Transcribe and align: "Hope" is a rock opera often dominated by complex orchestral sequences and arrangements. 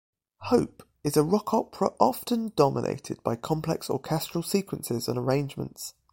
"Hope" 0.49 0.81
is 1.03 1.15
a 1.15 1.21
rock 1.21 1.53
opera 1.53 1.91
often 1.99 2.53
dominated 2.55 3.21
by 3.21 3.35
complex 3.35 3.87
orchestral 3.87 4.41
sequences 4.41 5.07
and 5.07 5.15
arrangements. 5.15 5.93